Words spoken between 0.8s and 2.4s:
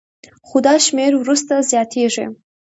شمېر وروسته زیاتېږي